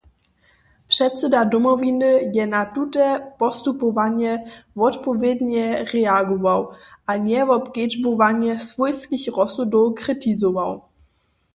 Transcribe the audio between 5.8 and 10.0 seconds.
reagował a njewobkedźbowanje swójskich rozsudow